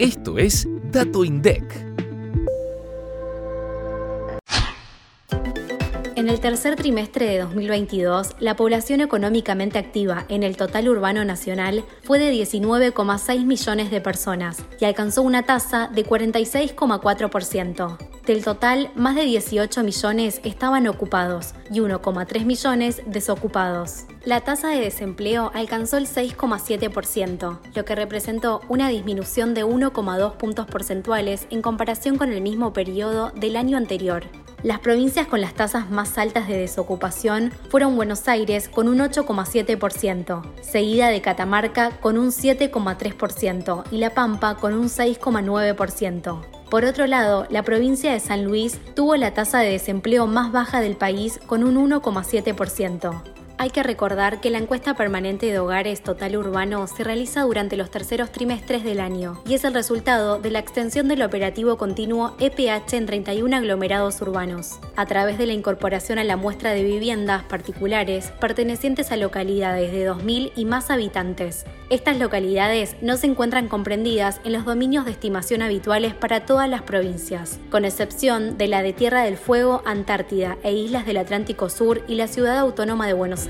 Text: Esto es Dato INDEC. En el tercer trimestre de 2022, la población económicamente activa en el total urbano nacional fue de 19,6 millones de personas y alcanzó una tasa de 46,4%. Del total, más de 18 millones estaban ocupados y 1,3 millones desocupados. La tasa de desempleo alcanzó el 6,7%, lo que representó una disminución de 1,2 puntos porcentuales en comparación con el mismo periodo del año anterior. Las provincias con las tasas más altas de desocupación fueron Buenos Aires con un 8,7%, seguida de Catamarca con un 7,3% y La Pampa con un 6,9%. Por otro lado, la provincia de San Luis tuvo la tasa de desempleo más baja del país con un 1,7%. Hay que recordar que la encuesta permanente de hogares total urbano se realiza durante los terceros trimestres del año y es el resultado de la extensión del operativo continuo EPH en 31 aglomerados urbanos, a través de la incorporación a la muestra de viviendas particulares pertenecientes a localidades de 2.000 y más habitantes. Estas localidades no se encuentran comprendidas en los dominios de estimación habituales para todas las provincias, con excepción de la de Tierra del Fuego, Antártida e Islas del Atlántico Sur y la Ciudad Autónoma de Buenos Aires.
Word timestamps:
Esto 0.00 0.38
es 0.38 0.66
Dato 0.90 1.26
INDEC. 1.26 1.89
En 6.20 6.28
el 6.28 6.38
tercer 6.38 6.76
trimestre 6.76 7.24
de 7.24 7.38
2022, 7.38 8.36
la 8.40 8.54
población 8.54 9.00
económicamente 9.00 9.78
activa 9.78 10.26
en 10.28 10.42
el 10.42 10.58
total 10.58 10.90
urbano 10.90 11.24
nacional 11.24 11.82
fue 12.02 12.18
de 12.18 12.30
19,6 12.30 13.46
millones 13.46 13.90
de 13.90 14.02
personas 14.02 14.62
y 14.78 14.84
alcanzó 14.84 15.22
una 15.22 15.44
tasa 15.44 15.88
de 15.88 16.04
46,4%. 16.04 17.96
Del 18.26 18.44
total, 18.44 18.90
más 18.96 19.16
de 19.16 19.22
18 19.22 19.82
millones 19.82 20.42
estaban 20.44 20.86
ocupados 20.88 21.54
y 21.70 21.80
1,3 21.80 22.44
millones 22.44 23.00
desocupados. 23.06 24.04
La 24.26 24.42
tasa 24.42 24.68
de 24.68 24.80
desempleo 24.80 25.50
alcanzó 25.54 25.96
el 25.96 26.06
6,7%, 26.06 27.60
lo 27.74 27.84
que 27.86 27.94
representó 27.94 28.60
una 28.68 28.90
disminución 28.90 29.54
de 29.54 29.64
1,2 29.64 30.36
puntos 30.36 30.66
porcentuales 30.66 31.46
en 31.48 31.62
comparación 31.62 32.18
con 32.18 32.30
el 32.30 32.42
mismo 32.42 32.74
periodo 32.74 33.32
del 33.34 33.56
año 33.56 33.78
anterior. 33.78 34.24
Las 34.62 34.80
provincias 34.80 35.26
con 35.26 35.40
las 35.40 35.54
tasas 35.54 35.90
más 35.90 36.18
altas 36.18 36.46
de 36.46 36.58
desocupación 36.58 37.50
fueron 37.70 37.96
Buenos 37.96 38.28
Aires 38.28 38.68
con 38.68 38.88
un 38.88 38.98
8,7%, 38.98 40.42
seguida 40.60 41.08
de 41.08 41.22
Catamarca 41.22 41.92
con 42.00 42.18
un 42.18 42.28
7,3% 42.28 43.84
y 43.90 43.96
La 43.96 44.10
Pampa 44.10 44.56
con 44.56 44.74
un 44.74 44.88
6,9%. 44.88 46.40
Por 46.68 46.84
otro 46.84 47.06
lado, 47.06 47.46
la 47.48 47.62
provincia 47.62 48.12
de 48.12 48.20
San 48.20 48.44
Luis 48.44 48.78
tuvo 48.94 49.16
la 49.16 49.32
tasa 49.32 49.60
de 49.60 49.70
desempleo 49.70 50.26
más 50.26 50.52
baja 50.52 50.82
del 50.82 50.96
país 50.96 51.40
con 51.46 51.64
un 51.64 51.90
1,7%. 51.90 53.39
Hay 53.60 53.68
que 53.68 53.82
recordar 53.82 54.40
que 54.40 54.48
la 54.48 54.56
encuesta 54.56 54.94
permanente 54.94 55.44
de 55.44 55.58
hogares 55.58 56.02
total 56.02 56.34
urbano 56.34 56.86
se 56.86 57.04
realiza 57.04 57.42
durante 57.42 57.76
los 57.76 57.90
terceros 57.90 58.32
trimestres 58.32 58.84
del 58.84 59.00
año 59.00 59.42
y 59.46 59.52
es 59.52 59.64
el 59.64 59.74
resultado 59.74 60.38
de 60.38 60.50
la 60.50 60.60
extensión 60.60 61.08
del 61.08 61.20
operativo 61.20 61.76
continuo 61.76 62.34
EPH 62.40 62.94
en 62.94 63.04
31 63.04 63.54
aglomerados 63.54 64.18
urbanos, 64.22 64.80
a 64.96 65.04
través 65.04 65.36
de 65.36 65.44
la 65.44 65.52
incorporación 65.52 66.18
a 66.18 66.24
la 66.24 66.38
muestra 66.38 66.70
de 66.70 66.84
viviendas 66.84 67.42
particulares 67.42 68.32
pertenecientes 68.40 69.12
a 69.12 69.18
localidades 69.18 69.92
de 69.92 70.08
2.000 70.08 70.52
y 70.56 70.64
más 70.64 70.88
habitantes. 70.88 71.66
Estas 71.90 72.18
localidades 72.18 72.96
no 73.02 73.18
se 73.18 73.26
encuentran 73.26 73.68
comprendidas 73.68 74.40
en 74.44 74.54
los 74.54 74.64
dominios 74.64 75.04
de 75.04 75.10
estimación 75.10 75.60
habituales 75.60 76.14
para 76.14 76.46
todas 76.46 76.70
las 76.70 76.80
provincias, 76.80 77.58
con 77.70 77.84
excepción 77.84 78.56
de 78.56 78.68
la 78.68 78.82
de 78.82 78.94
Tierra 78.94 79.22
del 79.22 79.36
Fuego, 79.36 79.82
Antártida 79.84 80.56
e 80.62 80.72
Islas 80.72 81.04
del 81.04 81.18
Atlántico 81.18 81.68
Sur 81.68 82.02
y 82.08 82.14
la 82.14 82.26
Ciudad 82.26 82.56
Autónoma 82.56 83.06
de 83.06 83.12
Buenos 83.12 83.40
Aires. 83.40 83.49